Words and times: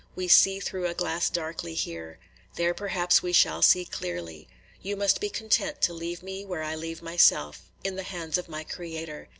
We 0.15 0.27
see 0.27 0.59
through 0.59 0.87
a 0.87 0.95
glass 0.95 1.29
darkly 1.29 1.75
here. 1.75 2.17
There 2.55 2.73
perhaps 2.73 3.21
we 3.21 3.33
shall 3.33 3.61
see 3.61 3.85
clearly. 3.85 4.47
You 4.81 4.95
must 4.97 5.21
be 5.21 5.29
content 5.29 5.79
to 5.81 5.93
leave 5.93 6.23
me 6.23 6.43
where 6.43 6.63
I 6.63 6.73
leave 6.73 7.03
myself,– 7.03 7.61
in 7.83 7.97
the 7.97 8.01
hands 8.01 8.39
of 8.39 8.49
my 8.49 8.63
Creator. 8.63 9.29